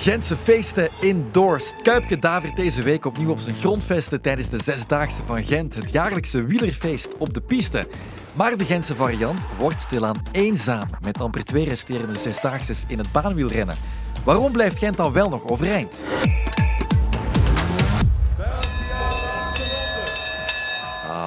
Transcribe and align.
Gentse 0.00 0.36
feesten 0.36 0.88
indoors. 1.00 1.72
Kuipke 1.82 2.18
davert 2.18 2.56
deze 2.56 2.82
week 2.82 3.04
opnieuw 3.04 3.30
op 3.30 3.38
zijn 3.38 3.54
grondvesten 3.54 4.20
tijdens 4.20 4.48
de 4.48 4.62
Zesdaagse 4.62 5.22
van 5.26 5.44
Gent, 5.44 5.74
het 5.74 5.90
jaarlijkse 5.90 6.44
wielerfeest 6.44 7.16
op 7.16 7.34
de 7.34 7.40
piste. 7.40 7.88
Maar 8.32 8.56
de 8.56 8.64
Gentse 8.64 8.94
variant 8.94 9.40
wordt 9.58 9.80
stilaan 9.80 10.22
eenzaam 10.32 10.88
met 11.00 11.20
amper 11.20 11.44
twee 11.44 11.64
resterende 11.64 12.18
Zesdaagses 12.18 12.84
in 12.86 12.98
het 12.98 13.12
baanwielrennen. 13.12 13.76
Waarom 14.24 14.52
blijft 14.52 14.78
Gent 14.78 14.96
dan 14.96 15.12
wel 15.12 15.28
nog 15.28 15.48
overeind? 15.48 16.04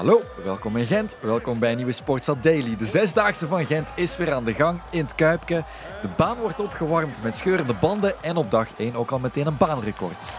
Hallo, 0.04 0.22
welkom 0.44 0.78
in 0.78 0.86
Gent. 0.86 1.16
Welkom 1.20 1.60
bij 1.60 1.76
Nieuwe 1.76 1.92
Sportstad 1.92 2.44
Daily. 2.44 2.76
De 2.76 2.86
Zesdaagse 2.86 3.48
van 3.48 3.66
Gent 3.66 3.88
is 3.96 4.18
weer 4.18 4.34
aan 4.34 4.44
de 4.44 4.54
gang 4.54 4.80
in 4.90 5.04
het 5.04 5.16
Kuipke. 5.16 5.64
De 6.02 6.08
baan 6.18 6.38
wordt 6.38 6.60
opgewarmd 6.60 7.24
met 7.24 7.38
scheurende 7.38 7.74
banden 7.74 8.24
en 8.24 8.36
op 8.36 8.52
dag 8.52 8.68
1 8.78 8.96
ook 8.96 9.12
al 9.12 9.20
meteen 9.20 9.48
een 9.48 9.58
baanrecord. 9.58 10.36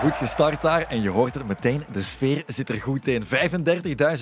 Goed 0.00 0.16
gestart 0.16 0.62
daar 0.62 0.82
en 0.82 1.02
je 1.02 1.08
hoort 1.08 1.34
het 1.34 1.46
meteen, 1.46 1.84
de 1.92 2.02
sfeer 2.02 2.42
zit 2.46 2.68
er 2.68 2.80
goed 2.80 3.06
in. 3.06 3.22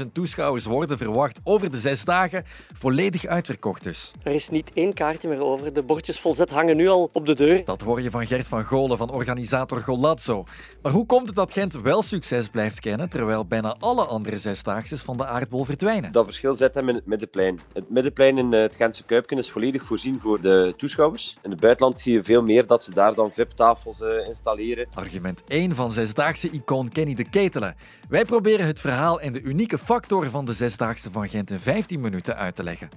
35.000 0.00 0.12
toeschouwers 0.12 0.64
worden 0.64 0.98
verwacht 0.98 1.40
over 1.44 1.70
de 1.70 1.78
zes 1.78 2.04
dagen, 2.04 2.44
volledig 2.74 3.26
uitverkocht 3.26 3.82
dus. 3.82 4.12
Er 4.22 4.34
is 4.34 4.48
niet 4.48 4.70
één 4.74 4.92
kaartje 4.94 5.28
meer 5.28 5.44
over. 5.44 5.72
De 5.72 5.82
bordjes 5.82 6.20
volzet 6.20 6.50
hangen 6.50 6.76
nu 6.76 6.88
al 6.88 7.10
op 7.12 7.26
de 7.26 7.34
deur. 7.34 7.64
Dat 7.64 7.82
hoor 7.82 8.02
je 8.02 8.10
van 8.10 8.26
Gert 8.26 8.48
van 8.48 8.64
Golen 8.64 8.96
van 8.96 9.10
organisator 9.10 9.80
Golazzo. 9.80 10.44
Maar 10.82 10.92
hoe 10.92 11.06
komt 11.06 11.26
het 11.26 11.36
dat 11.36 11.52
Gent 11.52 11.80
wel 11.80 12.02
succes 12.02 12.48
blijft 12.48 12.80
kennen, 12.80 13.08
terwijl 13.08 13.46
bijna 13.46 13.76
alle 13.78 14.04
andere 14.04 14.38
zesdaagses 14.38 15.02
van 15.02 15.16
de 15.16 15.26
aardbol 15.26 15.64
verdwijnen? 15.64 16.12
Dat 16.12 16.24
verschil 16.24 16.54
zit 16.54 16.74
hem 16.74 16.88
in 16.88 16.94
het 16.94 17.06
middenplein. 17.06 17.60
Het 17.72 17.90
middenplein 17.90 18.38
in 18.38 18.52
het 18.52 18.76
Gentse 18.76 19.04
Kuipken 19.04 19.38
is 19.38 19.50
volledig 19.50 19.82
voorzien 19.82 20.20
voor 20.20 20.40
de 20.40 20.74
toeschouwers. 20.76 21.36
In 21.42 21.50
het 21.50 21.60
buitenland 21.60 21.98
zie 21.98 22.12
je 22.12 22.22
veel 22.22 22.42
meer 22.42 22.66
dat 22.66 22.84
ze 22.84 22.94
daar 22.94 23.14
dan 23.14 23.32
VIP-tafels 23.32 24.00
uh, 24.00 24.26
installeren. 24.26 24.86
Argument 24.94 25.42
1 25.48 25.67
van 25.74 25.90
zesdaagse 25.90 26.50
icoon 26.50 26.88
Kenny 26.88 27.14
de 27.14 27.24
Ketelen. 27.24 27.76
Wij 28.08 28.24
proberen 28.24 28.66
het 28.66 28.80
verhaal 28.80 29.20
en 29.20 29.32
de 29.32 29.40
unieke 29.42 29.78
factor 29.78 30.30
van 30.30 30.44
de 30.44 30.52
zesdaagse 30.52 31.10
van 31.12 31.28
Gent 31.28 31.50
in 31.50 31.58
15 31.60 32.00
minuten 32.00 32.36
uit 32.36 32.56
te 32.56 32.62
leggen. 32.62 32.88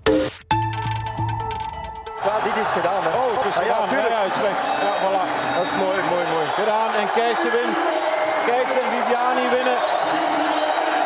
Ja, 2.28 2.36
dit 2.48 2.56
is 2.64 2.72
gedaan. 2.78 3.02
Hè. 3.04 3.10
Oh, 3.22 3.32
het 3.38 3.46
is 3.52 3.58
Ah, 3.60 3.66
ja, 3.66 3.76
gedaan. 3.88 4.04
Ja, 4.04 4.10
ja, 4.16 4.22
is 4.32 4.42
weg. 4.48 4.58
Ja, 4.86 4.94
voilà. 5.04 5.24
Dat 5.56 5.64
is 5.70 5.74
mooi, 5.84 5.98
mooi, 6.14 6.26
mooi. 6.34 6.46
Gedaan 6.62 6.92
en 7.02 7.08
Keijse 7.18 7.50
wint. 7.58 7.80
Keijse 8.48 8.80
en 8.84 8.90
Viviani 8.94 9.46
winnen 9.56 9.80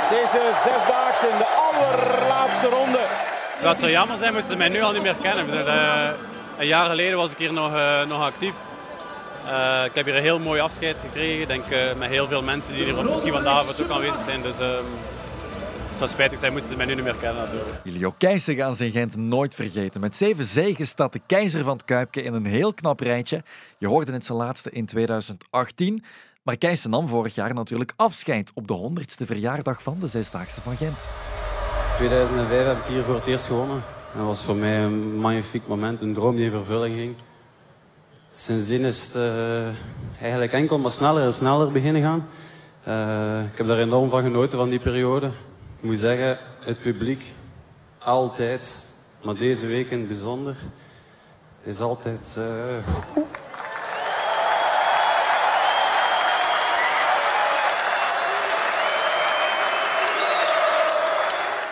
deze 0.09 0.41
zesdaagse 0.67 1.27
in 1.33 1.37
de 1.43 1.49
allerlaatste 1.67 2.67
ronde. 2.77 3.03
Het 3.69 3.79
zou 3.79 3.91
jammer 3.91 4.17
zijn 4.17 4.33
moesten 4.33 4.51
ze 4.51 4.57
mij 4.57 4.69
nu 4.69 4.81
al 4.81 4.91
niet 4.91 5.01
meer 5.01 5.15
kennen. 5.21 5.67
Eh, 5.67 6.09
een 6.57 6.67
jaar 6.67 6.85
geleden 6.89 7.17
was 7.17 7.31
ik 7.31 7.37
hier 7.37 7.53
nog, 7.53 7.75
eh, 7.75 8.05
nog 8.07 8.21
actief. 8.21 8.53
Eh, 9.45 9.85
ik 9.85 9.95
heb 9.95 10.05
hier 10.05 10.15
een 10.15 10.21
heel 10.21 10.39
mooi 10.39 10.59
afscheid 10.59 10.97
gekregen. 10.97 11.41
Ik 11.41 11.47
denk 11.47 11.65
eh, 11.65 11.95
met 11.97 12.09
heel 12.09 12.27
veel 12.27 12.41
mensen 12.41 12.73
die 12.73 12.83
hier 12.83 13.05
misschien 13.05 13.33
vanavond 13.33 13.81
ook 13.81 13.89
aanwezig 13.89 14.21
zijn. 14.21 14.41
Dus 14.41 14.59
ehm, 14.59 14.83
het 15.89 15.97
zou 15.97 16.09
spijtig 16.09 16.39
zijn 16.39 16.51
moesten 16.51 16.71
ze 16.71 16.77
mij 16.77 16.85
nu 16.85 16.95
niet 16.95 17.03
meer 17.03 17.15
kennen 17.15 17.43
natuurlijk. 17.43 17.79
Ilio 17.83 18.13
Keijsen 18.17 18.55
gaan 18.55 18.75
ze 18.75 18.85
in 18.85 18.91
Gent 18.91 19.15
nooit 19.15 19.55
vergeten. 19.55 20.01
Met 20.01 20.15
zeven 20.15 20.43
zegen 20.43 20.87
staat 20.87 21.13
de 21.13 21.21
keizer 21.25 21.63
van 21.63 21.73
het 21.73 21.85
Kuipke 21.85 22.21
in 22.21 22.33
een 22.33 22.45
heel 22.45 22.73
knap 22.73 22.99
rijtje. 22.99 23.43
Je 23.77 23.87
hoorde 23.87 24.11
het 24.11 24.25
zijn 24.25 24.37
laatste 24.37 24.71
in 24.71 24.85
2018. 24.85 26.03
Maar 26.43 26.57
Keijsen 26.57 26.89
nam 26.89 27.07
vorig 27.07 27.35
jaar 27.35 27.53
natuurlijk 27.53 27.93
afscheid 27.95 28.51
op 28.53 28.67
de 28.67 28.89
100ste 28.89 29.25
verjaardag 29.25 29.83
van 29.83 29.97
de 29.99 30.07
Zesdaagse 30.07 30.61
van 30.61 30.75
Gent. 30.75 30.97
2005 31.97 32.65
heb 32.65 32.77
ik 32.77 32.93
hier 32.93 33.03
voor 33.03 33.15
het 33.15 33.27
eerst 33.27 33.45
gewonnen. 33.45 33.83
Dat 34.15 34.25
was 34.25 34.43
voor 34.43 34.55
mij 34.55 34.83
een 34.83 35.15
magnifiek 35.15 35.67
moment, 35.67 36.01
een 36.01 36.13
droom 36.13 36.35
die 36.35 36.45
in 36.45 36.51
vervulling 36.51 36.95
ging. 36.95 37.15
Sindsdien 38.37 38.83
is 38.83 39.03
het 39.03 39.15
eh, 39.15 39.67
eigenlijk 40.21 40.53
enkel 40.53 40.77
maar 40.77 40.91
sneller 40.91 41.23
en 41.23 41.33
sneller 41.33 41.71
beginnen 41.71 42.01
gaan. 42.01 42.27
Eh, 42.83 43.51
ik 43.51 43.57
heb 43.57 43.67
daar 43.67 43.79
enorm 43.79 44.09
van 44.09 44.23
genoten 44.23 44.57
van 44.57 44.69
die 44.69 44.79
periode. 44.79 45.25
Ik 45.79 45.83
moet 45.89 45.97
zeggen, 45.97 46.37
het 46.59 46.81
publiek, 46.81 47.23
altijd, 47.97 48.77
maar 49.21 49.35
deze 49.35 49.67
week 49.67 49.89
in 49.89 49.97
het 49.99 50.07
bijzonder, 50.07 50.55
is 51.63 51.79
altijd... 51.79 52.35
eh, 52.37 53.23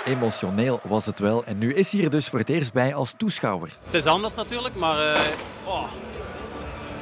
Emotioneel 0.05 0.79
was 0.83 1.05
het 1.05 1.19
wel 1.19 1.43
en 1.45 1.57
nu 1.57 1.73
is 1.73 1.91
hij 1.91 2.03
er 2.03 2.09
dus 2.09 2.27
voor 2.27 2.39
het 2.39 2.49
eerst 2.49 2.73
bij 2.73 2.95
als 2.95 3.13
toeschouwer. 3.17 3.69
Het 3.85 3.93
is 3.93 4.05
anders 4.05 4.35
natuurlijk, 4.35 4.75
maar 4.75 5.13
eh, 5.13 5.21
oh, 5.65 5.83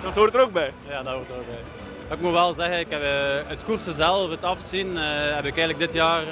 Dat 0.03 0.13
hoort 0.13 0.33
er 0.33 0.41
ook 0.41 0.51
bij. 0.51 0.73
ja, 0.89 1.03
dat 1.03 1.13
hoort 1.13 1.29
er 1.29 1.35
ook 1.35 1.45
bij. 1.45 2.15
Ik 2.17 2.21
moet 2.21 2.31
wel 2.31 2.53
zeggen, 2.53 2.79
ik 2.79 2.89
heb, 2.89 3.01
eh, 3.01 3.09
het 3.47 3.63
koersen 3.63 3.95
zelf, 3.95 4.29
het 4.29 4.43
afzien, 4.43 4.97
eh, 4.97 5.03
heb 5.35 5.45
ik 5.45 5.57
eigenlijk 5.57 5.79
dit 5.79 5.93
jaar, 5.93 6.23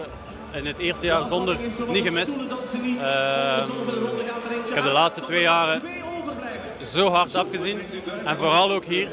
in 0.52 0.66
het 0.66 0.80
eerste 0.80 1.06
jaar 1.06 1.25
zonder, 1.25 1.57
niet 1.88 2.03
gemist. 2.03 2.35
Ehm, 2.35 3.69
ik 4.68 4.74
heb 4.74 4.84
de 4.84 4.91
laatste 4.91 5.22
twee 5.22 5.41
jaren 5.41 5.81
zo 6.84 7.09
hard 7.09 7.35
afgezien. 7.35 7.80
En 8.25 8.38
vooral 8.38 8.72
ook 8.72 8.85
hier, 8.85 9.09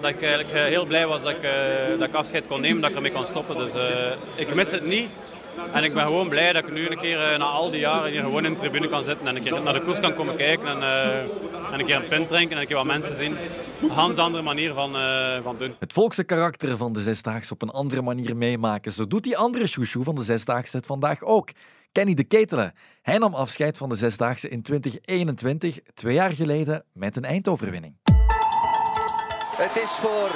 dat 0.00 0.10
ik 0.10 0.22
eigenlijk 0.22 0.52
eh, 0.52 0.62
heel 0.64 0.84
blij 0.84 1.06
was 1.06 1.22
dat 1.22 1.32
ik, 1.32 1.42
eh, 1.42 1.98
dat 1.98 2.14
afscheid 2.14 2.46
kon 2.46 2.60
nemen, 2.60 2.80
dat 2.80 2.90
ik 2.90 2.96
ermee 2.96 3.12
kon 3.12 3.24
stoppen. 3.24 3.56
Dus 3.56 3.72
eh, 3.72 4.16
ik 4.36 4.54
mis 4.54 4.70
het 4.70 4.86
niet. 4.86 5.10
En 5.72 5.84
ik 5.84 5.94
ben 5.94 6.02
gewoon 6.02 6.28
blij 6.28 6.52
dat 6.52 6.64
ik 6.66 6.72
nu 6.72 6.88
een 6.88 6.98
keer 6.98 7.32
eh, 7.32 7.38
na 7.38 7.44
al 7.44 7.70
die 7.70 7.80
jaren 7.80 8.10
hier 8.10 8.20
gewoon 8.20 8.44
in 8.44 8.52
de 8.52 8.58
tribune 8.58 8.88
kan 8.88 9.02
zitten 9.02 9.26
en 9.26 9.36
een 9.36 9.42
keer 9.42 9.62
naar 9.62 9.72
de 9.72 9.82
koers 9.82 10.00
kan 10.00 10.14
komen 10.14 10.36
kijken 10.36 10.66
en, 10.66 10.82
eh, 10.82 11.18
en 11.72 11.80
een 11.80 11.84
keer 11.84 11.96
een 11.96 12.08
pint 12.08 12.28
drinken 12.28 12.56
en 12.56 12.60
een 12.60 12.66
keer 12.66 12.76
wat 12.76 12.86
mensen 12.86 13.16
zien. 13.16 13.36
Een 13.82 13.90
ganz 13.90 14.18
andere 14.18 14.42
manier 14.42 14.72
van, 14.72 14.96
eh, 14.96 15.42
van 15.42 15.56
doen. 15.58 15.74
Het 15.78 15.92
volkse 15.92 16.24
karakter 16.24 16.76
van 16.76 16.92
de 16.92 17.02
Zesdaagse 17.02 17.52
op 17.52 17.62
een 17.62 17.70
andere 17.70 18.02
manier 18.02 18.36
meemaken. 18.36 18.92
Zo 18.92 19.06
doet 19.06 19.22
die 19.22 19.36
andere 19.36 19.66
chouchou 19.66 20.04
van 20.04 20.14
de 20.14 20.22
Zesdaagse 20.22 20.76
het 20.76 20.86
vandaag 20.86 21.22
ook. 21.22 21.50
Kenny 21.92 22.14
de 22.14 22.24
Ketelen. 22.24 22.74
Hij 23.02 23.18
nam 23.18 23.34
afscheid 23.34 23.76
van 23.76 23.88
de 23.88 23.96
Zesdaagse 23.96 24.48
in 24.48 24.62
2021, 24.62 25.78
twee 25.94 26.14
jaar 26.14 26.32
geleden, 26.32 26.84
met 26.92 27.16
een 27.16 27.24
eindoverwinning. 27.24 27.96
Het 29.56 29.82
is 29.82 29.90
voor 29.90 30.30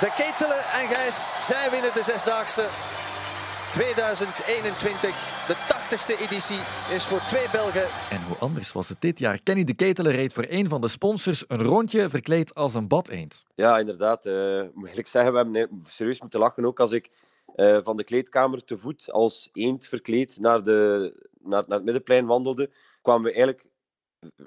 de 0.00 0.12
Ketelen 0.16 0.58
en 0.58 0.94
Gijs. 0.94 1.36
Zij 1.40 1.70
winnen 1.70 1.90
de 1.94 2.02
Zesdaagse 2.02 2.66
2021. 3.74 5.10
De 5.46 5.54
80ste 5.54 6.22
editie 6.26 6.60
is 6.96 7.04
voor 7.04 7.18
twee 7.18 7.46
Belgen. 7.52 7.86
En 8.10 8.22
hoe 8.28 8.36
anders 8.36 8.72
was 8.72 8.88
het 8.88 9.00
dit 9.00 9.18
jaar? 9.18 9.40
Kenny 9.42 9.64
de 9.64 9.74
Ketelen 9.74 10.12
reed 10.12 10.32
voor 10.32 10.44
een 10.48 10.68
van 10.68 10.80
de 10.80 10.88
sponsors 10.88 11.44
een 11.48 11.62
rondje 11.62 12.10
verkleed 12.10 12.54
als 12.54 12.74
een 12.74 12.88
badeend. 12.88 13.42
Ja, 13.54 13.78
inderdaad. 13.78 14.26
eh 14.26 14.62
moet 14.74 14.98
ik 14.98 15.06
zeggen, 15.06 15.32
we 15.32 15.38
hebben 15.38 15.56
eh, 15.56 15.86
serieus 15.86 16.20
moeten 16.20 16.40
lachen 16.40 16.64
ook 16.64 16.80
als 16.80 16.92
ik 16.92 17.10
eh, 17.54 17.78
van 17.82 17.96
de 17.96 18.04
kleedkamer 18.04 18.64
te 18.64 18.78
voet 18.78 19.10
als 19.10 19.48
eend 19.52 19.86
verkleed 19.86 20.38
naar, 20.40 20.62
de, 20.62 21.12
naar, 21.40 21.64
naar 21.66 21.76
het 21.76 21.84
middenplein 21.84 22.26
wandelde. 22.26 22.70
Kwamen 23.02 23.22
we 23.22 23.32
eigenlijk 23.32 23.68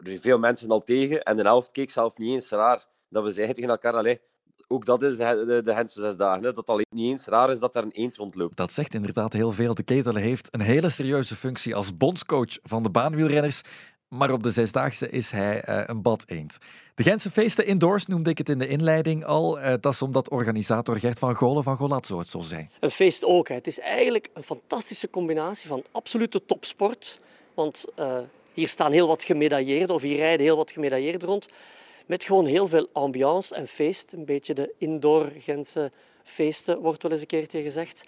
veel 0.03 0.39
mensen 0.39 0.69
al 0.69 0.83
tegen 0.83 1.23
en 1.23 1.37
de 1.37 1.43
helft 1.43 1.71
keek 1.71 1.91
zelf 1.91 2.17
niet 2.17 2.33
eens 2.33 2.49
raar. 2.49 2.85
Dat 3.09 3.23
we 3.23 3.31
zeiden 3.31 3.55
tegen 3.55 3.69
elkaar, 3.69 3.93
allee, 3.93 4.21
ook 4.67 4.85
dat 4.85 5.03
is 5.03 5.17
de, 5.17 5.43
de, 5.47 5.61
de 5.61 6.15
dagen. 6.17 6.43
Hè, 6.43 6.53
dat 6.53 6.55
het 6.55 6.67
al 6.67 6.77
niet 6.77 7.09
eens 7.09 7.25
raar 7.25 7.51
is 7.51 7.59
dat 7.59 7.75
er 7.75 7.83
een 7.83 7.91
eend 7.91 8.15
rondloopt. 8.15 8.57
Dat 8.57 8.71
zegt 8.71 8.93
inderdaad 8.93 9.33
heel 9.33 9.51
veel. 9.51 9.73
De 9.73 9.83
Ketelen 9.83 10.21
heeft 10.21 10.47
een 10.51 10.61
hele 10.61 10.89
serieuze 10.89 11.35
functie 11.35 11.75
als 11.75 11.97
bondscoach 11.97 12.57
van 12.63 12.83
de 12.83 12.89
baanwielrenners. 12.89 13.61
Maar 14.07 14.31
op 14.31 14.43
de 14.43 14.51
Zesdaagse 14.51 15.09
is 15.09 15.31
hij 15.31 15.61
eh, 15.61 15.83
een 15.85 16.01
bad-eend. 16.01 16.57
De 16.95 17.03
Gentse 17.03 17.31
feesten 17.31 17.65
indoors 17.65 18.05
noemde 18.05 18.29
ik 18.29 18.37
het 18.37 18.49
in 18.49 18.59
de 18.59 18.67
inleiding 18.67 19.25
al. 19.25 19.59
Eh, 19.59 19.73
dat 19.81 19.93
is 19.93 20.01
omdat 20.01 20.29
organisator 20.29 20.97
Gert 20.97 21.19
van 21.19 21.35
Golen 21.35 21.63
van 21.63 21.77
Golazzo 21.77 22.19
het 22.19 22.27
zo 22.27 22.39
zei. 22.39 22.69
Een 22.79 22.91
feest 22.91 23.25
ook. 23.25 23.47
Hè. 23.47 23.55
Het 23.55 23.67
is 23.67 23.79
eigenlijk 23.79 24.29
een 24.33 24.43
fantastische 24.43 25.09
combinatie 25.09 25.67
van 25.67 25.83
absolute 25.91 26.45
topsport. 26.45 27.19
Want 27.53 27.85
eh, 27.95 28.17
hier 28.53 28.67
staan 28.67 28.91
heel 28.91 29.07
wat 29.07 29.23
gemedailleerden, 29.23 29.95
of 29.95 30.01
hier 30.01 30.17
rijden 30.17 30.45
heel 30.45 30.57
wat 30.57 30.71
gemedailleerden 30.71 31.27
rond. 31.27 31.47
Met 32.07 32.23
gewoon 32.23 32.45
heel 32.45 32.67
veel 32.67 32.89
ambiance 32.93 33.55
en 33.55 33.67
feest. 33.67 34.13
Een 34.13 34.25
beetje 34.25 34.53
de 34.53 34.73
indoor 34.77 35.31
Gentse 35.37 35.91
feesten, 36.23 36.79
wordt 36.79 37.03
wel 37.03 37.11
eens 37.11 37.21
een 37.21 37.27
keertje 37.27 37.61
gezegd. 37.61 38.05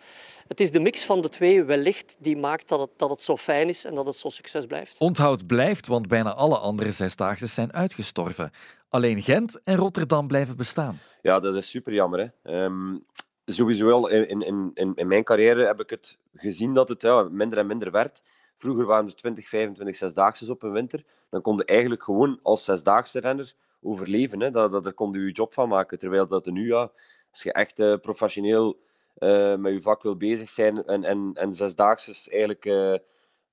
Het 0.48 0.60
is 0.60 0.72
de 0.72 0.80
mix 0.80 1.06
van 1.06 1.22
de 1.22 1.30
twee 1.30 1.64
wellicht 1.64 2.16
die 2.20 2.38
maakt 2.38 2.68
dat 2.68 2.80
het, 2.80 2.90
dat 2.96 3.10
het 3.10 3.22
zo 3.22 3.38
fijn 3.38 3.70
is 3.70 3.86
en 3.86 3.96
dat 3.96 4.06
het 4.06 4.16
zo 4.16 4.30
succes 4.30 4.66
blijft. 4.66 5.00
Onthoud 5.00 5.48
blijft, 5.48 5.88
want 5.88 6.08
bijna 6.08 6.34
alle 6.34 6.58
andere 6.58 6.92
Zesdaagse 6.92 7.48
zijn 7.48 7.74
uitgestorven. 7.74 8.52
Alleen 8.90 9.22
Gent 9.22 9.60
en 9.64 9.76
Rotterdam 9.76 10.28
blijven 10.28 10.56
bestaan. 10.56 11.00
Ja, 11.22 11.40
dat 11.40 11.56
is 11.56 11.70
super 11.70 11.94
jammer. 11.94 12.20
Hè. 12.20 12.54
Ehm, 12.54 12.98
sowieso 13.46 13.86
wel 13.86 14.08
in, 14.08 14.42
in, 14.42 14.72
in, 14.74 14.92
in 14.96 15.08
mijn 15.08 15.24
carrière 15.24 15.66
heb 15.66 15.80
ik 15.80 15.90
het 15.90 16.18
gezien 16.34 16.74
dat 16.74 16.90
het 16.90 17.02
ja, 17.02 17.24
minder 17.32 17.58
en 17.58 17.68
minder 17.68 17.92
werd. 17.92 18.24
Vroeger 18.58 18.86
waren 18.86 19.06
er 19.06 19.16
20, 19.16 19.50
25 19.50 19.96
zesdaagse 19.96 20.52
op 20.52 20.64
een 20.64 20.72
winter. 20.72 21.04
Dan 21.30 21.42
kon 21.42 21.58
je 21.58 21.66
eigenlijk 21.66 22.04
gewoon 22.04 22.40
als 22.44 22.64
zesdaagse 22.64 23.20
renner 23.20 23.54
overleven. 23.82 24.40
Hè. 24.40 24.52
Dat, 24.52 24.72
dat, 24.72 24.84
daar 24.84 24.94
kon 24.94 25.12
je 25.12 25.20
je 25.20 25.32
job 25.32 25.54
van 25.54 25.70
maken. 25.70 25.98
Terwijl 25.98 26.28
dat 26.28 26.46
er 26.46 26.52
nu, 26.52 26.68
ja, 26.68 26.92
als 27.32 27.44
je 27.44 27.54
echt 27.54 27.80
eh, 27.80 27.96
professioneel 27.96 28.80
uh, 29.20 29.56
met 29.56 29.74
je 29.74 29.82
vak 29.82 30.04
wil 30.04 30.18
bezig 30.18 30.50
zijn 30.50 30.86
en, 30.86 31.04
en, 31.04 31.32
en 31.34 31.56
zesdaagse 31.56 32.30
eigenlijk 32.32 32.66
uh, 32.66 32.96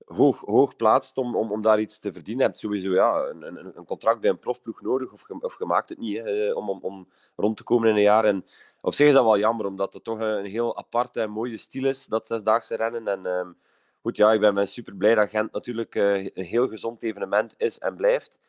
hoog, 0.05 0.39
hoog 0.39 0.75
plaatst 0.75 1.17
om, 1.17 1.35
om, 1.35 1.51
om 1.51 1.61
daar 1.61 1.79
iets 1.79 1.99
te 1.99 2.11
verdienen. 2.11 2.43
Je 2.43 2.49
hebt 2.49 2.59
sowieso 2.59 2.93
ja, 2.93 3.25
een, 3.25 3.75
een, 3.77 3.85
contract 3.85 4.19
bij 4.19 4.29
een 4.29 4.39
profploeg 4.39 4.81
nodig, 4.81 5.11
of, 5.11 5.25
of 5.39 5.59
je 5.59 5.65
maakt 5.65 5.89
het 5.89 5.97
niet 5.97 6.17
hè, 6.17 6.53
om, 6.53 6.69
om, 6.69 6.79
om 6.81 7.07
rond 7.35 7.57
te 7.57 7.63
komen 7.63 7.89
in 7.89 7.95
een 7.95 8.01
jaar. 8.01 8.25
En 8.25 8.45
op 8.81 8.93
zich 8.93 9.07
is 9.07 9.13
dat 9.13 9.23
wel 9.23 9.37
jammer, 9.37 9.65
omdat 9.65 9.93
het 9.93 10.03
toch 10.03 10.19
een 10.19 10.45
heel 10.45 10.77
aparte 10.77 11.21
en 11.21 11.29
mooie 11.29 11.57
stijl 11.57 11.85
is, 11.85 12.05
dat 12.05 12.27
zesdaagse 12.27 12.75
rennen. 12.75 13.07
En 13.07 13.25
um, 13.25 13.57
goed, 14.01 14.17
ja, 14.17 14.31
ik 14.31 14.39
ben 14.39 14.67
super 14.67 14.95
blij 14.95 15.15
dat 15.15 15.29
Gent 15.29 15.51
natuurlijk 15.51 15.95
een 15.95 16.31
heel 16.33 16.67
gezond 16.67 17.03
evenement 17.03 17.55
is 17.57 17.79
en 17.79 17.95
blijft. 17.95 18.39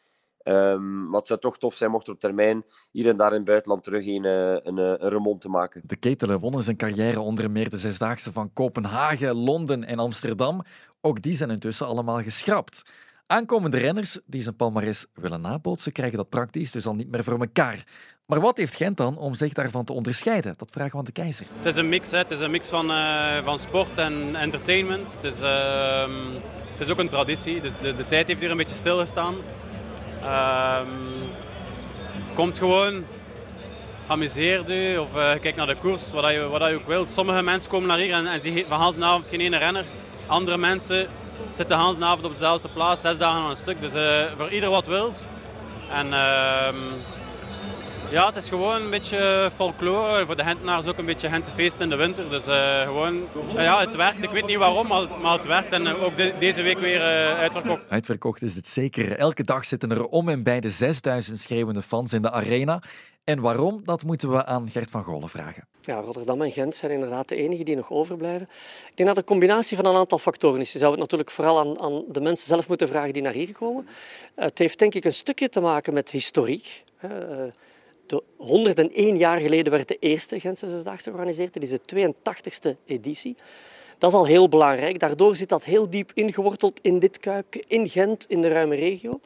Um, 0.49 1.09
maar 1.09 1.19
het 1.19 1.29
zou 1.29 1.41
toch 1.41 1.59
tof 1.59 1.75
zijn 1.75 1.91
mocht 1.91 2.07
er 2.07 2.13
op 2.13 2.21
termijn 2.21 2.65
hier 2.91 3.09
en 3.09 3.17
daar 3.17 3.31
in 3.31 3.37
het 3.37 3.45
buitenland 3.45 3.83
terug 3.83 4.07
een, 4.07 4.25
een, 4.25 4.77
een 4.77 5.09
remont 5.09 5.41
te 5.41 5.49
maken. 5.49 5.83
De 5.85 5.97
Ketelen 5.97 6.41
wonnen 6.41 6.63
zijn 6.63 6.77
carrière 6.77 7.21
onder 7.21 7.51
meer 7.51 7.69
de 7.69 7.79
zesdaagse 7.79 8.33
van 8.33 8.53
Kopenhagen, 8.53 9.35
Londen 9.35 9.85
en 9.85 9.99
Amsterdam. 9.99 10.63
Ook 11.01 11.23
die 11.23 11.35
zijn 11.35 11.51
intussen 11.51 11.87
allemaal 11.87 12.23
geschrapt. 12.23 12.83
Aankomende 13.27 13.79
renners 13.79 14.19
die 14.27 14.43
zijn 14.43 14.57
palmares 14.57 15.07
willen 15.15 15.41
nabootsen, 15.41 15.93
krijgen 15.93 16.17
dat 16.17 16.29
praktisch 16.29 16.71
dus 16.71 16.87
al 16.87 16.95
niet 16.95 17.11
meer 17.11 17.25
voor 17.25 17.41
elkaar. 17.41 17.85
Maar 18.27 18.41
wat 18.41 18.57
heeft 18.57 18.75
Gent 18.75 18.97
dan 18.97 19.19
om 19.19 19.35
zich 19.35 19.53
daarvan 19.53 19.85
te 19.85 19.93
onderscheiden? 19.93 20.55
Dat 20.57 20.71
vragen 20.71 20.93
we 20.93 20.99
aan 20.99 21.05
de 21.05 21.13
keizer. 21.13 21.47
Het 21.57 21.67
is 21.67 21.77
een 21.77 21.89
mix, 21.89 22.11
hè. 22.11 22.19
het 22.19 22.31
is 22.31 22.41
een 22.41 22.51
mix 22.51 22.69
van, 22.69 22.91
uh, 22.91 23.45
van 23.45 23.59
sport 23.59 23.99
en 23.99 24.35
entertainment. 24.37 25.15
Het 25.15 25.25
is, 25.25 25.41
uh, 25.41 26.33
het 26.63 26.81
is 26.81 26.91
ook 26.91 26.99
een 26.99 27.09
traditie. 27.09 27.61
Dus 27.61 27.79
de, 27.79 27.97
de 27.97 28.07
tijd 28.07 28.27
heeft 28.27 28.41
hier 28.41 28.51
een 28.51 28.57
beetje 28.57 28.77
stilgestaan. 28.77 29.35
Uh, 30.23 30.81
komt 32.35 32.59
gewoon, 32.59 33.05
amuseer 34.07 34.73
je 34.73 35.01
of 35.01 35.17
uh, 35.17 35.31
kijk 35.41 35.57
naar 35.57 35.67
de 35.67 35.75
koers, 35.75 36.11
wat 36.11 36.31
je, 36.31 36.49
wat 36.49 36.69
je 36.69 36.75
ook 36.75 36.87
wilt. 36.87 37.11
Sommige 37.11 37.43
mensen 37.43 37.71
komen 37.71 37.89
naar 37.89 37.99
hier 37.99 38.13
en, 38.13 38.27
en 38.27 38.41
zien 38.41 38.65
van 38.69 38.95
de 38.99 39.05
avond 39.05 39.29
geen 39.29 39.41
ene 39.41 39.57
renner. 39.57 39.85
Andere 40.27 40.59
mensen 40.59 41.09
zitten 41.51 41.77
de 41.99 42.05
avond 42.05 42.25
op 42.25 42.33
dezelfde 42.33 42.69
plaats, 42.69 43.03
zes 43.03 43.19
dagen 43.19 43.41
aan 43.41 43.51
een 43.51 43.57
stuk. 43.57 43.81
Dus 43.81 43.95
uh, 43.95 44.25
voor 44.37 44.51
ieder 44.51 44.71
wat 44.71 44.87
wils. 44.87 45.27
En 45.93 46.07
uh, 46.07 46.69
ja, 48.11 48.27
het 48.27 48.37
is 48.37 48.49
gewoon 48.49 48.83
een 48.83 48.91
beetje 48.91 49.51
folklore. 49.55 50.27
Voor 50.27 50.37
de 50.37 50.43
Hentenaars 50.43 50.87
ook 50.87 50.99
een 50.99 51.07
beetje 51.07 51.29
Gentse 51.29 51.51
feest 51.51 51.81
in 51.81 51.89
de 51.89 51.97
winter. 51.97 52.31
Dus 52.31 52.49
uh, 52.49 52.83
gewoon, 52.83 53.17
uh, 53.17 53.55
ja, 53.55 53.81
het 53.81 53.97
werkt. 53.97 54.23
Ik 54.23 54.31
weet 54.31 54.47
niet 54.47 54.57
waarom, 54.57 54.87
maar, 54.87 55.07
maar 55.23 55.33
het 55.33 55.47
werkt. 55.47 55.73
En 55.73 55.87
ook 55.87 56.17
de, 56.17 56.35
deze 56.39 56.63
week 56.63 56.79
weer 56.79 57.01
uitverkocht. 57.35 57.83
Uitverkocht 57.89 58.43
is 58.43 58.55
het 58.55 58.69
zeker. 58.69 59.19
Elke 59.19 59.43
dag 59.43 59.65
zitten 59.65 59.91
er 59.91 60.07
om 60.07 60.29
en 60.29 60.43
bij 60.43 60.61
de 60.61 60.71
6000 60.71 61.41
schreeuwende 61.41 61.83
fans 61.83 62.13
in 62.13 62.23
de 62.23 62.31
arena. 62.31 62.83
En 63.25 63.41
waarom, 63.41 63.81
dat 63.85 64.05
moeten 64.05 64.31
we 64.31 64.45
aan 64.45 64.71
Gert 64.71 64.91
van 64.91 65.05
Golen 65.05 65.29
vragen. 65.29 65.67
Ja, 65.81 66.01
Rotterdam 66.01 66.43
en 66.43 66.51
Gent 66.53 66.77
zijn 66.77 66.93
inderdaad 66.93 67.29
de 67.29 67.37
enigen 67.37 67.65
die 67.65 67.77
nog 67.77 67.91
overblijven. 67.91 68.49
Ik 68.91 68.97
denk 68.97 69.09
dat 69.09 69.19
een 69.19 69.25
combinatie 69.25 69.77
van 69.77 69.87
een 69.87 69.95
aantal 69.95 70.19
factoren 70.19 70.61
is. 70.61 70.73
Je 70.73 70.79
zou 70.79 70.91
het 70.91 71.01
natuurlijk 71.01 71.31
vooral 71.31 71.59
aan, 71.59 71.81
aan 71.81 72.05
de 72.09 72.21
mensen 72.21 72.47
zelf 72.47 72.69
moeten 72.69 72.89
vragen 72.89 73.13
die 73.13 73.23
naar 73.23 73.33
hier 73.33 73.53
komen. 73.53 73.89
Het 74.35 74.59
heeft 74.59 74.79
denk 74.79 74.95
ik 74.95 75.05
een 75.05 75.15
stukje 75.15 75.49
te 75.49 75.61
maken 75.61 75.93
met 75.93 76.11
historiek. 76.11 76.85
De 78.09 78.23
101 78.37 79.17
jaar 79.17 79.41
geleden 79.41 79.73
werd 79.73 79.89
de 79.89 79.97
eerste 80.01 80.41
Gentse 80.41 80.69
Zesdaagse 80.69 81.11
georganiseerd. 81.11 81.53
Dit 81.53 81.63
is 81.63 81.71
de 81.71 82.11
82e 82.13 82.77
editie. 82.87 83.37
Dat 83.99 84.11
is 84.11 84.17
al 84.17 84.27
heel 84.27 84.49
belangrijk. 84.49 84.99
Daardoor 84.99 85.37
zit 85.37 85.49
dat 85.49 85.65
heel 85.65 85.91
diep 85.91 86.11
ingeworteld 86.15 86.79
in 86.83 86.99
dit 86.99 87.19
kuipje, 87.19 87.65
in 87.67 87.89
Gent, 87.89 88.25
in 88.29 88.41
de 88.43 88.49
ruime 88.49 88.75
regio. 88.75 89.21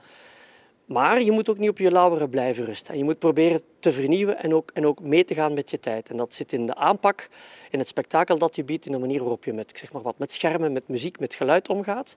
Maar 0.84 1.22
je 1.22 1.30
moet 1.30 1.50
ook 1.50 1.58
niet 1.58 1.68
op 1.68 1.78
je 1.78 1.90
lauweren 1.90 2.30
blijven 2.30 2.64
rusten. 2.64 2.98
Je 2.98 3.04
moet 3.04 3.18
proberen 3.18 3.60
te 3.78 3.92
vernieuwen 3.92 4.42
en 4.42 4.54
ook, 4.54 4.70
en 4.74 4.86
ook 4.86 5.00
mee 5.00 5.24
te 5.24 5.34
gaan 5.34 5.54
met 5.54 5.70
je 5.70 5.80
tijd. 5.80 6.10
En 6.10 6.16
dat 6.16 6.34
zit 6.34 6.52
in 6.52 6.66
de 6.66 6.74
aanpak, 6.74 7.28
in 7.70 7.78
het 7.78 7.88
spektakel 7.88 8.38
dat 8.38 8.56
je 8.56 8.64
biedt, 8.64 8.86
in 8.86 8.92
de 8.92 8.98
manier 8.98 9.20
waarop 9.20 9.44
je 9.44 9.52
met, 9.52 9.72
zeg 9.78 9.92
maar 9.92 10.02
wat, 10.02 10.18
met 10.18 10.32
schermen, 10.32 10.72
met 10.72 10.88
muziek, 10.88 11.18
met 11.18 11.34
geluid 11.34 11.68
omgaat. 11.68 12.14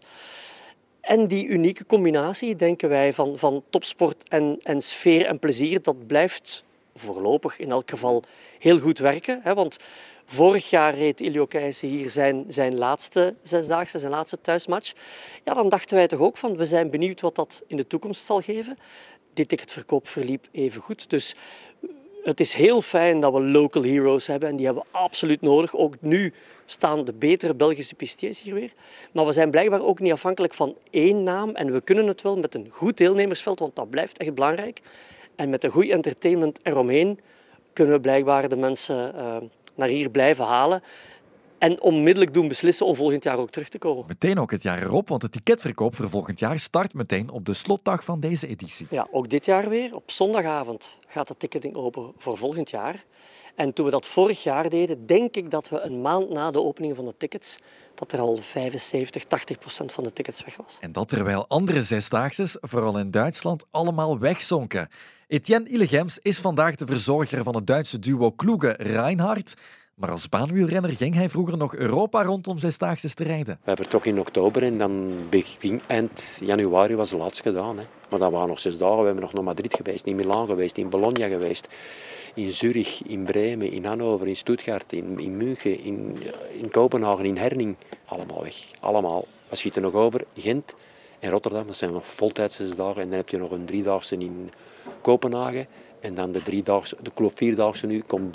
En 1.06 1.28
die 1.28 1.48
unieke 1.48 1.86
combinatie, 1.86 2.56
denken 2.56 2.90
wij, 2.90 3.14
van, 3.14 3.38
van 3.38 3.64
topsport 3.70 4.30
en, 4.30 4.58
en 4.64 4.82
sfeer 4.82 5.26
en 5.26 5.40
plezier, 5.40 5.82
dat 5.82 6.08
blijft 6.08 6.64
voorlopig 6.96 7.60
in 7.60 7.72
elk 7.72 7.90
geval 7.90 8.24
heel 8.60 8.80
goed 8.80 9.00
werken. 9.00 9.40
Hè? 9.44 9.54
Want 9.54 9.80
vorig 10.26 10.70
jaar 10.70 10.96
reed 10.96 11.20
Ilio 11.20 11.46
Keijsen 11.46 11.88
hier 11.88 12.10
zijn, 12.10 12.46
zijn 12.48 12.78
laatste 12.78 13.36
zesdaagse, 13.42 14.00
zijn 14.00 14.12
laatste 14.12 14.42
thuismatch. 14.42 14.94
Ja, 15.44 15.54
dan 15.54 15.70
dachten 15.70 15.96
wij 15.96 16.08
toch 16.08 16.20
ook 16.20 16.38
van, 16.38 16.58
we 16.58 16.66
zijn 16.66 16.90
benieuwd 16.90 17.22
wat 17.22 17.36
dat 17.36 17.64
in 17.68 17.78
de 17.78 17.88
toekomst 17.88 18.26
zal 18.26 18.42
geven. 18.42 18.78
Dit 19.34 19.48
ticketverkoop 19.50 20.08
verliep 20.08 20.48
even 20.52 20.82
goed. 20.82 21.10
Dus 21.10 21.36
het 22.24 22.40
is 22.40 22.54
heel 22.54 22.82
fijn 22.82 23.20
dat 23.20 23.34
we 23.34 23.42
local 23.42 23.84
heroes 23.84 24.28
hebben 24.28 24.50
en 24.50 24.56
die 24.56 24.66
hebben 24.66 24.84
we 24.84 24.98
absoluut 24.98 25.42
nodig. 25.42 25.76
Ook 25.76 25.96
nu 26.00 26.34
staan 26.66 27.06
de 27.06 27.14
betere 27.14 27.54
Belgische 27.54 27.96
pistiers 27.96 28.42
hier 28.42 28.54
weer. 28.54 28.74
Maar 29.12 29.26
we 29.26 29.32
zijn 29.32 29.52
blijkbaar 29.52 29.82
ook 29.82 30.00
niet 30.00 30.12
afhankelijk 30.12 30.54
van 30.54 30.76
één 30.90 31.24
naam 31.24 31.50
en 31.50 31.72
we 31.72 31.82
kunnen 31.82 32.08
het 32.08 32.22
wel 32.22 32.38
met 32.38 32.56
een 32.56 32.68
goed 32.70 32.98
deelnemersveld, 32.98 33.60
want 33.60 33.76
dat 33.76 33.90
blijft 33.90 34.18
echt 34.18 34.34
belangrijk. 34.34 34.82
En 35.36 35.50
met 35.50 35.64
een 35.64 35.72
goed 35.72 35.90
entertainment 35.90 36.60
eromheen 36.64 37.20
kunnen 37.74 37.96
we 37.96 38.02
blijkbaar 38.02 38.50
de 38.50 38.56
mensen 38.56 39.12
uh, 39.16 39.38
naar 39.76 39.88
hier 39.88 40.10
blijven 40.10 40.46
halen. 40.46 40.84
En 41.58 41.82
onmiddellijk 41.82 42.34
doen 42.34 42.48
beslissen 42.48 42.86
om 42.86 42.96
volgend 42.96 43.24
jaar 43.24 43.38
ook 43.38 43.50
terug 43.50 43.70
te 43.70 43.78
komen. 43.78 44.06
Meteen 44.08 44.40
ook 44.40 44.52
het 44.52 44.64
jaar 44.64 44.82
erop, 44.84 45.10
want 45.10 45.22
de 45.22 45.30
ticketverkoop 45.30 45.96
voor 45.96 46.10
volgend 46.10 46.40
jaar 46.40 46.60
start 46.60 46.94
meteen 46.94 47.30
op 47.30 47.46
de 47.46 47.54
slotdag 47.54 48.04
van 48.04 48.20
deze 48.20 48.48
editie. 48.48 48.88
Ja, 48.90 49.08
ook 49.12 49.30
dit 49.30 49.46
jaar 49.46 49.70
weer. 49.70 49.96
Op 49.96 50.12
zondagavond 50.12 51.00
gaat 51.08 51.28
de 51.28 51.38
ticketing 51.38 51.76
open 51.76 52.14
voor 52.18 52.38
volgend 52.38 52.70
jaar. 52.70 53.04
En 53.56 53.74
toen 53.74 53.86
we 53.86 53.92
dat 53.92 54.08
vorig 54.08 54.44
jaar 54.44 54.70
deden, 54.70 55.06
denk 55.06 55.36
ik 55.36 55.52
dat 55.52 55.70
we 55.70 55.82
een 55.82 56.02
maand 56.02 56.30
na 56.30 56.52
de 56.52 56.62
opening 56.62 56.96
van 56.96 57.06
de 57.06 57.14
tickets 57.18 57.60
dat 57.94 58.12
er 58.12 58.20
al 58.20 58.38
75, 58.38 59.24
80 59.24 59.58
procent 59.58 59.92
van 59.92 60.04
de 60.04 60.14
tickets 60.14 60.44
weg 60.46 60.56
was. 60.56 60.78
En 60.80 60.92
dat 60.92 61.08
terwijl 61.08 61.48
andere 61.48 61.84
zesdaagses, 61.84 62.58
vooral 62.62 62.98
in 62.98 63.12
Duitsland, 63.12 63.66
allemaal 63.72 64.20
wegzonken. 64.20 64.90
Etienne 65.28 65.70
Illegems 65.70 66.20
is 66.22 66.40
vandaag 66.40 66.76
de 66.76 66.86
verzorger 66.86 67.44
van 67.44 67.56
het 67.56 67.68
Duitse 67.68 68.00
duo 68.00 68.32
Kloege-Reinhardt. 68.32 69.54
Maar 69.96 70.12
als 70.12 70.30
baanwielrenner 70.30 70.92
ging 70.92 71.16
hij 71.16 71.30
vroeger 71.30 71.58
nog 71.58 71.76
Europa 71.76 72.24
rondom 72.24 72.58
zesdaagse 72.58 73.14
te 73.14 73.24
rijden. 73.24 73.60
Wij 73.64 73.76
vertrokken 73.76 74.12
in 74.12 74.20
oktober 74.20 74.64
en 74.64 74.78
dan 74.78 75.16
begin 75.30 75.82
eind 75.88 76.42
januari 76.44 76.96
was 76.96 77.12
het 77.12 77.20
laatst 77.20 77.42
gedaan. 77.42 77.78
Hè. 77.78 77.84
Maar 78.10 78.20
dat 78.20 78.32
waren 78.32 78.48
nog 78.48 78.60
zes 78.60 78.78
dagen. 78.78 79.00
We 79.00 79.06
hebben 79.06 79.24
nog 79.24 79.34
naar 79.34 79.44
Madrid 79.44 79.74
geweest, 79.74 80.06
in 80.06 80.16
Milaan 80.16 80.48
geweest, 80.48 80.78
in 80.78 80.90
Bologna 80.90 81.28
geweest, 81.28 81.68
in 82.34 82.52
Zurich, 82.52 83.04
in 83.04 83.24
Bremen, 83.24 83.72
in 83.72 83.86
Hannover, 83.86 84.28
in 84.28 84.36
Stuttgart, 84.36 84.94
in, 84.94 85.20
in 85.20 85.38
München, 85.38 85.84
in, 85.84 86.18
in 86.60 86.70
Kopenhagen, 86.70 87.26
in 87.26 87.38
Herning. 87.38 87.76
Allemaal 88.06 88.44
weg. 88.44 88.56
Allemaal. 88.80 89.26
Wat 89.50 89.58
schiet 89.58 89.76
er 89.76 89.82
nog 89.82 89.94
over? 89.94 90.26
Gent 90.38 90.76
en 91.20 91.30
Rotterdam. 91.30 91.68
Dat 91.68 91.76
zijn 91.76 92.02
voltijds 92.02 92.56
zes 92.56 92.76
dagen. 92.76 93.02
En 93.02 93.08
dan 93.08 93.18
heb 93.18 93.30
je 93.30 93.38
nog 93.38 93.52
een 93.52 93.66
driedaagse 93.66 94.18
in 94.18 94.52
Kopenhagen. 95.02 95.68
En 96.00 96.16
dan 96.16 96.32
de 96.32 96.42
driedaagse, 96.42 96.98
de 97.02 97.12
klopt 97.14 97.38
vierdaagse 97.38 97.86
nu, 97.86 98.04
komt 98.08 98.32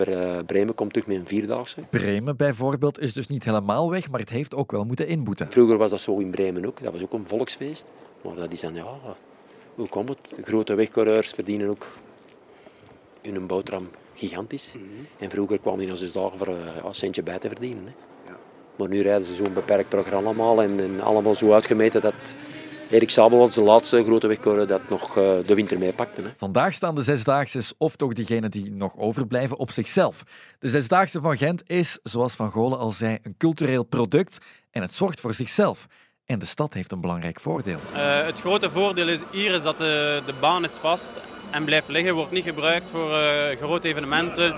Bremen 0.47 0.75
komt 0.75 0.93
terug 0.93 1.09
met 1.09 1.17
een 1.17 1.27
vierdaagse. 1.27 1.81
Bremen 1.91 2.37
bijvoorbeeld 2.37 2.99
is 2.99 3.13
dus 3.13 3.27
niet 3.27 3.45
helemaal 3.45 3.91
weg, 3.91 4.11
maar 4.11 4.21
het 4.21 4.31
heeft 4.31 4.55
ook 4.55 4.71
wel 4.71 4.85
moeten 4.85 5.07
inboeten. 5.07 5.51
Vroeger 5.51 5.77
was 5.77 5.91
dat 5.91 6.01
zo 6.01 6.19
in 6.19 6.31
Bremen 6.31 6.67
ook. 6.67 6.83
Dat 6.83 6.93
was 6.93 7.03
ook 7.03 7.13
een 7.13 7.27
volksfeest. 7.27 7.87
Maar 8.23 8.35
dat 8.35 8.53
is 8.53 8.61
dan, 8.61 8.75
ja, 8.75 8.99
hoe 9.75 9.89
komt 9.89 10.09
het? 10.09 10.33
De 10.37 10.43
grote 10.43 10.75
wegcoureurs 10.75 11.31
verdienen 11.31 11.69
ook 11.69 11.87
in 13.21 13.35
een 13.35 13.47
boterham 13.47 13.89
gigantisch. 14.15 14.75
Mm 14.77 14.83
-hmm. 14.83 15.07
En 15.19 15.31
vroeger 15.31 15.59
kwamen 15.59 15.79
die 15.81 15.89
nog 15.89 15.97
zes 15.97 16.13
dagen 16.13 16.39
voor 16.39 16.49
ja, 16.49 16.85
een 16.85 16.95
centje 16.95 17.23
bij 17.23 17.39
te 17.39 17.49
verdienen. 17.49 17.85
Hè. 17.85 17.93
Ja. 18.31 18.39
Maar 18.77 18.89
nu 18.89 19.01
rijden 19.01 19.27
ze 19.27 19.35
zo'n 19.35 19.53
beperkt 19.53 19.89
programma 19.89 20.29
allemaal 20.29 20.63
en, 20.63 20.81
en 20.81 21.01
allemaal 21.01 21.35
zo 21.35 21.53
uitgemeten 21.53 22.01
dat 22.01 22.35
Erik 22.91 23.11
Sabel 23.11 23.39
was 23.39 23.55
de 23.55 23.63
laatste 23.63 24.05
grote 24.05 24.27
wegcoureur 24.27 24.67
dat 24.67 24.89
nog 24.89 25.09
uh, 25.09 25.25
de 25.47 25.55
winter 25.55 25.79
meepakte. 25.79 26.23
Vandaag 26.37 26.75
staan 26.75 26.95
de 26.95 27.03
Zesdaagse, 27.03 27.75
of 27.79 27.97
toch 27.97 28.13
diegenen 28.13 28.51
die 28.51 28.71
nog 28.71 28.97
overblijven, 28.97 29.59
op 29.59 29.71
zichzelf. 29.71 30.23
De 30.59 30.69
Zesdaagse 30.69 31.21
van 31.21 31.37
Gent 31.37 31.63
is, 31.67 31.99
zoals 32.03 32.35
Van 32.35 32.51
Golen 32.51 32.79
al 32.79 32.91
zei, 32.91 33.19
een 33.23 33.35
cultureel 33.39 33.83
product 33.83 34.39
en 34.71 34.83
het 34.83 34.95
zorgt 34.95 35.21
voor 35.21 35.35
zichzelf. 35.35 35.87
En 36.25 36.39
de 36.39 36.47
stad 36.47 36.75
heeft 36.75 36.93
een 36.93 37.01
belangrijk 37.01 37.41
voordeel. 37.41 37.79
Uh, 37.93 38.25
het 38.25 38.41
grote 38.41 38.71
voordeel 38.71 39.09
is, 39.09 39.21
hier 39.33 39.55
is 39.55 39.63
dat 39.63 39.79
de, 39.79 40.23
de 40.27 40.35
baan 40.41 40.65
is 40.65 40.73
vast 40.73 41.11
en 41.51 41.65
blijft 41.65 41.89
liggen. 41.89 42.15
Wordt 42.15 42.31
niet 42.31 42.45
gebruikt 42.45 42.91
voor 42.91 43.11
uh, 43.11 43.57
grote 43.57 43.89
evenementen. 43.89 44.57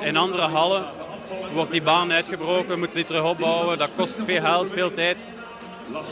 in 0.00 0.16
andere 0.16 0.42
hallen 0.42 0.86
wordt 1.52 1.70
die 1.70 1.82
baan 1.82 2.12
uitgebroken, 2.12 2.78
moeten 2.78 2.90
ze 2.90 2.96
die 2.96 3.06
terug 3.06 3.30
opbouwen. 3.30 3.78
Dat 3.78 3.90
kost 3.96 4.16
veel 4.24 4.40
geld, 4.40 4.70
veel 4.70 4.92
tijd. 4.92 5.26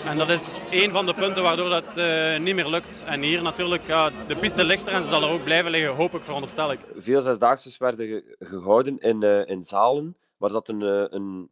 En 0.06 0.18
dat 0.18 0.28
is 0.28 0.58
een 0.70 0.90
van 0.90 1.06
de 1.06 1.14
punten 1.14 1.42
waardoor 1.42 1.68
dat 1.68 1.98
uh, 1.98 2.38
niet 2.38 2.54
meer 2.54 2.68
lukt. 2.68 3.02
En 3.06 3.22
hier 3.22 3.42
natuurlijk, 3.42 3.86
ja, 3.86 4.10
de 4.28 4.36
piste 4.36 4.64
ligt 4.64 4.86
er 4.86 4.92
en 4.92 5.02
ze 5.02 5.08
zal 5.08 5.22
er 5.22 5.30
ook 5.30 5.44
blijven 5.44 5.70
liggen, 5.70 5.94
hoop 5.94 6.14
ik, 6.14 6.24
veronderstel 6.24 6.72
ik. 6.72 6.80
Veel 6.94 7.22
zesdaagse 7.22 7.74
werden 7.78 8.24
gehouden 8.38 8.98
in, 8.98 9.22
uh, 9.22 9.46
in 9.46 9.62
zalen 9.62 10.16
waar 10.36 10.50
dat 10.50 10.68
een, 10.68 10.80
uh, 10.80 11.04
een 11.08 11.50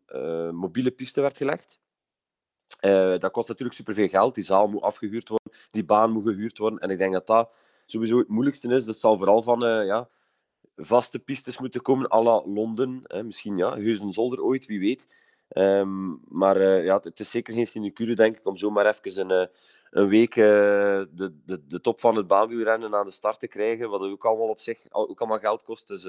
mobiele 0.54 0.90
piste 0.90 1.20
werd 1.20 1.36
gelegd. 1.36 1.78
dat 3.20 3.30
kost 3.30 3.48
natuurlijk 3.48 3.76
superveel 3.76 4.08
geld. 4.08 4.34
Die 4.34 4.44
zaal 4.44 4.68
moet 4.68 4.82
afgehuurd 4.82 5.28
worden, 5.28 5.52
die 5.70 5.84
baan 5.84 6.10
moet 6.10 6.24
gehuurd 6.24 6.58
worden. 6.58 6.78
En 6.78 6.90
ik 6.90 6.98
denk 6.98 7.12
dat 7.12 7.26
dat 7.26 7.50
sowieso 7.86 8.18
het 8.18 8.28
moeilijkste 8.28 8.68
is. 8.68 8.84
Dat 8.84 8.96
zal 8.96 9.16
vooral 9.16 9.42
van 9.42 9.60
ja, 9.86 10.08
vaste 10.76 11.18
pistes 11.18 11.58
moeten 11.58 11.82
komen, 11.82 12.12
à 12.12 12.22
la 12.22 12.42
Londen. 12.46 13.00
Hè. 13.02 13.22
Misschien 13.22 13.56
ja, 13.56 13.74
Heusden-Zolder 13.74 14.42
ooit, 14.42 14.66
wie 14.66 14.80
weet. 14.80 15.08
Ehm, 15.52 16.14
maar 16.28 16.56
uh, 16.56 16.84
ja, 16.84 16.98
het 17.02 17.20
is 17.20 17.30
zeker 17.30 17.54
geen 17.54 17.66
sinecure, 17.66 18.14
denk 18.14 18.36
ik, 18.36 18.46
om 18.46 18.56
zomaar 18.56 18.86
even 18.86 19.30
een, 19.30 19.48
een 19.90 20.08
week 20.08 20.36
uh, 20.36 20.44
de, 20.44 21.34
de, 21.46 21.66
de 21.66 21.80
top 21.80 22.00
van 22.00 22.16
het 22.16 22.26
baanwielrennen 22.26 22.94
aan 22.94 23.06
de 23.06 23.10
start 23.10 23.40
te 23.40 23.48
krijgen. 23.48 23.90
Wat 23.90 24.00
ook 24.00 24.24
allemaal 24.24 24.48
op 24.48 24.60
zich 24.60 24.78
ook 24.90 25.20
allemaal 25.20 25.38
geld 25.38 25.62
kost. 25.62 25.88
Dus 25.88 26.06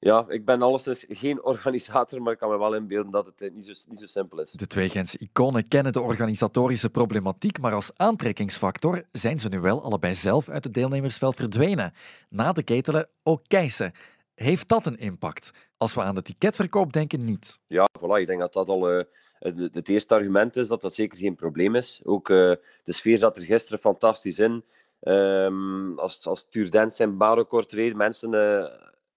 ja, 0.00 0.24
ik 0.28 0.44
ben 0.44 0.62
alleszins 0.62 1.04
geen 1.08 1.44
organisator, 1.52 2.22
maar 2.22 2.32
ik 2.32 2.38
kan 2.38 2.50
me 2.50 2.58
wel 2.58 2.74
inbeelden 2.74 3.12
dat 3.12 3.26
het 3.26 3.54
niet 3.54 3.64
zo, 3.64 3.72
niet 3.88 3.98
zo 3.98 4.06
simpel 4.06 4.40
is. 4.40 4.50
De 4.50 4.66
twee 4.66 4.88
Gentse 4.88 5.18
iconen 5.18 5.68
kennen 5.68 5.92
de 5.92 6.00
organisatorische 6.00 6.90
problematiek, 6.90 7.60
maar 7.60 7.74
als 7.74 7.90
aantrekkingsfactor 7.96 9.04
zijn 9.12 9.38
ze 9.38 9.48
nu 9.48 9.60
wel 9.60 9.82
allebei 9.82 10.14
zelf 10.14 10.48
uit 10.48 10.64
het 10.64 10.74
deelnemersveld 10.74 11.34
verdwenen. 11.34 11.92
Na 12.28 12.52
de 12.52 12.62
ketelen 12.62 13.08
ook 13.22 13.42
Keijsen. 13.46 13.92
Heeft 14.34 14.68
dat 14.68 14.86
een 14.86 14.98
impact? 14.98 15.50
Als 15.78 15.94
we 15.94 16.00
aan 16.00 16.14
de 16.14 16.22
ticketverkoop 16.22 16.92
denken, 16.92 17.24
niet. 17.24 17.58
Ja, 17.66 17.88
voilà, 17.98 18.20
ik 18.20 18.26
denk 18.26 18.40
dat 18.40 18.52
dat 18.52 18.68
al 18.68 18.98
uh, 18.98 19.02
het, 19.38 19.74
het, 19.74 19.88
eerste 19.88 20.14
argument 20.14 20.56
is, 20.56 20.68
dat 20.68 20.80
dat 20.80 20.94
zeker 20.94 21.18
geen 21.18 21.36
probleem 21.36 21.74
is. 21.74 22.00
Ook 22.04 22.28
uh, 22.28 22.36
de 22.84 22.92
sfeer 22.92 23.18
zat 23.18 23.36
er 23.36 23.42
gisteren 23.42 23.78
fantastisch 23.78 24.38
in. 24.38 24.64
Um, 25.02 25.98
als, 25.98 26.26
als 26.26 26.48
Turdens 26.50 26.96
zijn 26.96 27.16
baanrecord 27.16 27.72
reed, 27.72 27.96
mensen 27.96 28.32
uh, 28.32 28.64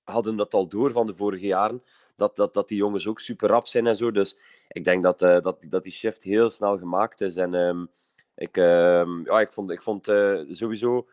hadden 0.03 0.35
dat 0.35 0.53
al 0.53 0.67
door 0.67 0.91
van 0.91 1.07
de 1.07 1.15
vorige 1.15 1.45
jaren. 1.45 1.83
Dat, 2.15 2.35
dat, 2.35 2.53
dat 2.53 2.67
die 2.67 2.77
jongens 2.77 3.07
ook 3.07 3.19
super 3.19 3.49
rap 3.49 3.67
zijn 3.67 3.87
en 3.87 3.97
zo. 3.97 4.11
Dus 4.11 4.37
ik 4.67 4.83
denk 4.83 5.03
dat, 5.03 5.19
dat, 5.19 5.65
dat 5.69 5.83
die 5.83 5.91
shift 5.91 6.23
heel 6.23 6.49
snel 6.49 6.77
gemaakt 6.77 7.21
is. 7.21 7.35
En 7.35 7.53
um, 7.53 7.89
ik, 8.35 8.57
um, 8.57 9.25
ja, 9.25 9.39
ik 9.39 9.51
vond, 9.51 9.71
ik 9.71 9.81
vond 9.81 10.05
sowieso 10.49 11.07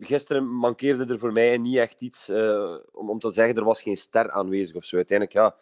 gisteren 0.00 0.48
mankeerde 0.48 1.12
er 1.12 1.18
voor 1.18 1.32
mij 1.32 1.58
niet 1.58 1.76
echt 1.76 2.02
iets 2.02 2.28
uh, 2.28 2.76
om, 2.92 3.10
om 3.10 3.18
te 3.18 3.30
zeggen 3.30 3.56
er 3.56 3.64
was 3.64 3.82
geen 3.82 3.96
ster 3.96 4.30
aanwezig 4.30 4.76
of 4.76 4.84
zo. 4.84 4.96
Uiteindelijk, 4.96 5.36
ja, 5.36 5.54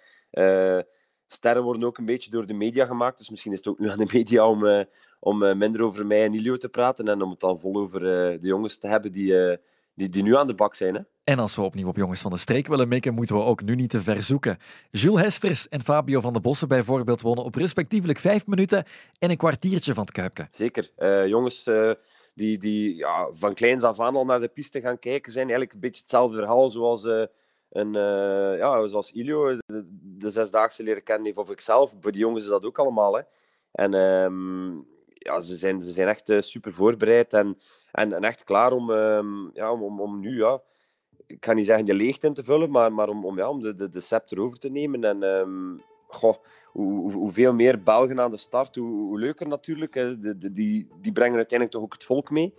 uh, 0.76 0.82
sterren 1.26 1.62
worden 1.62 1.84
ook 1.84 1.98
een 1.98 2.04
beetje 2.04 2.30
door 2.30 2.46
de 2.46 2.54
media 2.54 2.86
gemaakt. 2.86 3.18
Dus 3.18 3.30
misschien 3.30 3.52
is 3.52 3.58
het 3.58 3.68
ook 3.68 3.78
nu 3.78 3.90
aan 3.90 3.98
de 3.98 4.10
media 4.12 4.48
om, 4.48 4.64
uh, 4.64 4.82
om 5.20 5.58
minder 5.58 5.82
over 5.82 6.06
mij 6.06 6.24
en 6.24 6.34
Ilio 6.34 6.56
te 6.56 6.68
praten 6.68 7.08
en 7.08 7.22
om 7.22 7.30
het 7.30 7.40
dan 7.40 7.60
vol 7.60 7.74
over 7.74 8.00
de 8.40 8.46
jongens 8.46 8.78
te 8.78 8.88
hebben 8.88 9.12
die, 9.12 9.58
die, 9.94 10.08
die 10.08 10.22
nu 10.22 10.36
aan 10.36 10.46
de 10.46 10.54
bak 10.54 10.74
zijn. 10.74 10.94
Hè. 10.94 11.00
En 11.24 11.38
als 11.38 11.56
we 11.56 11.62
opnieuw 11.62 11.88
op 11.88 11.96
jongens 11.96 12.20
van 12.20 12.30
de 12.30 12.38
streek 12.38 12.66
willen 12.66 12.88
mikken, 12.88 13.14
moeten 13.14 13.36
we 13.36 13.42
ook 13.42 13.62
nu 13.62 13.74
niet 13.74 13.90
te 13.90 14.00
ver 14.00 14.22
zoeken. 14.22 14.58
Jules 14.90 15.22
Hesters 15.22 15.68
en 15.68 15.82
Fabio 15.82 16.20
van 16.20 16.32
de 16.32 16.40
Bossen 16.40 16.68
bijvoorbeeld 16.68 17.20
wonnen 17.20 17.44
op 17.44 17.54
respectievelijk 17.54 18.18
vijf 18.18 18.46
minuten 18.46 18.84
en 19.18 19.30
een 19.30 19.36
kwartiertje 19.36 19.94
van 19.94 20.04
het 20.04 20.12
Kuipke. 20.12 20.46
Zeker. 20.50 20.90
jongens 21.28 21.64
die, 22.38 22.58
die 22.58 22.96
ja, 22.96 23.28
van 23.32 23.54
kleins 23.54 23.82
af 23.82 24.00
aan 24.00 24.16
al 24.16 24.24
naar 24.24 24.40
de 24.40 24.48
piste 24.48 24.80
gaan 24.80 24.98
kijken 24.98 25.32
zijn. 25.32 25.44
Eigenlijk 25.44 25.72
een 25.72 25.80
beetje 25.80 26.00
hetzelfde 26.00 26.36
verhaal 26.36 26.70
zoals, 26.70 27.04
uh, 27.04 27.24
een, 27.70 27.94
uh, 27.94 28.58
ja, 28.58 28.86
zoals 28.86 29.12
Ilio 29.12 29.56
de, 29.66 29.86
de, 30.18 30.30
zesdaagse 30.30 30.82
leren 30.82 31.02
kennen 31.02 31.26
heeft, 31.26 31.38
of 31.38 31.50
ikzelf. 31.50 31.94
Voor 32.00 32.12
die 32.12 32.20
jongens 32.20 32.42
is 32.42 32.50
dat 32.50 32.64
ook 32.64 32.78
allemaal. 32.78 33.16
Hè. 33.16 33.22
En 33.72 33.94
um, 33.94 34.86
ja, 35.08 35.40
ze, 35.40 35.56
zijn, 35.56 35.80
ze 35.82 35.90
zijn 35.90 36.08
echt 36.08 36.32
super 36.38 36.72
voorbereid 36.72 37.32
en, 37.32 37.58
en, 37.92 38.12
echt 38.12 38.44
klaar 38.44 38.72
om, 38.72 38.90
um, 38.90 39.50
ja, 39.54 39.72
om, 39.72 40.00
om, 40.00 40.20
nu, 40.20 40.38
ja, 40.38 40.62
ik 41.26 41.44
ga 41.44 41.52
niet 41.52 41.66
zeggen 41.66 41.86
de 41.86 41.94
leegte 41.94 42.26
in 42.26 42.34
te 42.34 42.44
vullen, 42.44 42.70
maar, 42.70 42.92
maar 42.92 43.08
om, 43.08 43.24
om, 43.24 43.38
ja, 43.38 43.48
om 43.48 43.60
de, 43.60 43.74
de, 43.74 43.88
de 43.88 44.00
scepter 44.00 44.40
over 44.40 44.58
te 44.58 44.70
nemen. 44.70 45.04
En 45.04 45.22
um, 45.22 45.82
goh, 46.08 46.36
hoe, 46.72 47.12
hoeveel 47.12 47.54
meer 47.54 47.82
Belgen 47.82 48.20
aan 48.20 48.30
de 48.30 48.36
start, 48.36 48.74
hoe, 48.74 48.88
hoe 48.88 49.18
leuker 49.18 49.48
natuurlijk. 49.48 49.92
De, 49.92 50.50
die, 50.52 50.88
die 51.00 51.12
brengen 51.12 51.36
uiteindelijk 51.36 51.70
toch 51.70 51.82
ook 51.82 51.92
het 51.92 52.04
volk 52.04 52.30
mee. 52.30 52.54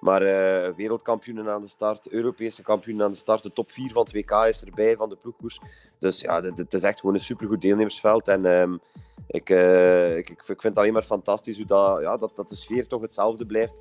Maar 0.00 0.22
uh, 0.22 0.76
wereldkampioenen 0.76 1.48
aan 1.48 1.60
de 1.60 1.68
start, 1.68 2.08
Europese 2.08 2.62
kampioenen 2.62 3.04
aan 3.04 3.10
de 3.10 3.16
start, 3.16 3.42
de 3.42 3.52
top 3.52 3.70
4 3.70 3.90
van 3.90 4.02
het 4.02 4.12
WK 4.12 4.30
is 4.30 4.64
erbij 4.64 4.96
van 4.96 5.08
de 5.08 5.16
ploegkoers. 5.16 5.60
Dus 5.98 6.20
ja, 6.20 6.40
het 6.42 6.74
is 6.74 6.82
echt 6.82 7.00
gewoon 7.00 7.14
een 7.14 7.20
supergoed 7.20 7.60
deelnemersveld. 7.60 8.28
En 8.28 8.44
um, 8.46 8.80
ik, 9.26 9.50
uh, 9.50 10.16
ik, 10.16 10.30
ik 10.30 10.42
vind 10.44 10.62
het 10.62 10.78
alleen 10.78 10.92
maar 10.92 11.02
fantastisch 11.02 11.56
hoe 11.56 11.66
dat, 11.66 12.00
ja, 12.00 12.16
dat, 12.16 12.36
dat 12.36 12.48
de 12.48 12.56
sfeer 12.56 12.86
toch 12.86 13.00
hetzelfde 13.00 13.46
blijft. 13.46 13.80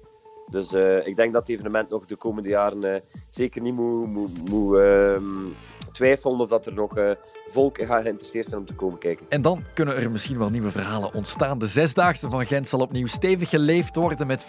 Dus 0.50 0.74
uh, 0.74 1.08
ik 1.08 1.16
denk 1.16 1.34
dat 1.34 1.48
het 1.48 1.58
evenement 1.58 1.90
nog 1.90 2.06
de 2.06 2.16
komende 2.16 2.50
jaren 2.50 3.04
zeker 3.30 3.62
niet 3.62 3.76
moet, 3.76 4.08
moet, 4.08 4.50
moet 4.50 4.76
um, 4.76 5.56
twijfelen 5.92 6.40
of 6.40 6.50
dat 6.50 6.66
er 6.66 6.74
nog 6.74 6.98
uh, 6.98 7.12
volk 7.48 7.78
geïnteresseerd 7.78 8.48
zijn 8.48 8.60
om 8.60 8.66
te 8.68 8.74
komen 8.74 9.00
kijken. 9.00 9.26
En 9.30 9.42
dan 9.42 9.64
kunnen 9.74 9.96
er 9.96 10.12
misschien 10.12 10.38
wel 10.38 10.50
nieuwe 10.50 10.72
verhalen 10.72 11.14
ontstaan. 11.14 11.60
De 11.60 11.68
Zesdaagse 11.68 12.30
van 12.30 12.46
Gent 12.46 12.68
zal 12.68 12.80
opnieuw 12.80 13.08
stevig 13.08 13.50
geleefd 13.50 13.96
worden 13.96 14.28
met 14.28 14.46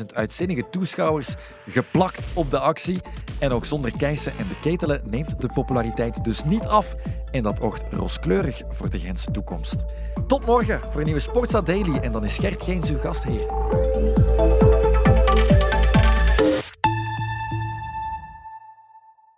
35.000 0.00 0.06
uitzinnige 0.14 0.64
toeschouwers 0.70 1.34
geplakt 1.66 2.28
op 2.34 2.50
de 2.50 2.58
actie. 2.58 3.00
En 3.38 3.50
ook 3.50 3.64
zonder 3.64 3.92
Keijsen 3.96 4.32
en 4.38 4.48
de 4.48 4.60
ketelen 4.60 5.02
neemt 5.04 5.40
de 5.40 5.48
populariteit 5.54 6.24
dus 6.24 6.44
niet 6.44 6.66
af. 6.66 6.94
En 7.30 7.42
dat 7.42 7.60
oogt 7.60 7.84
rooskleurig 7.90 8.62
voor 8.70 8.90
de 8.90 8.98
Gentse 8.98 9.30
toekomst. 9.30 9.84
Tot 10.26 10.46
morgen 10.46 10.80
voor 10.90 11.00
een 11.00 11.06
nieuwe 11.06 11.20
Sportsa 11.20 11.60
Daily. 11.60 11.96
En 11.96 12.12
dan 12.12 12.24
is 12.24 12.38
Gert 12.38 12.62
Geens 12.62 12.90
uw 12.90 12.98
gastheer. 12.98 14.29